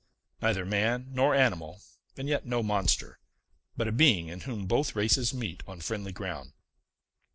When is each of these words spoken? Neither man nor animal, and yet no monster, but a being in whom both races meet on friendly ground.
Neither 0.41 0.65
man 0.65 1.09
nor 1.11 1.35
animal, 1.35 1.79
and 2.17 2.27
yet 2.27 2.43
no 2.43 2.63
monster, 2.63 3.19
but 3.77 3.87
a 3.87 3.91
being 3.91 4.29
in 4.29 4.39
whom 4.39 4.65
both 4.65 4.95
races 4.95 5.31
meet 5.31 5.61
on 5.67 5.79
friendly 5.79 6.11
ground. 6.11 6.53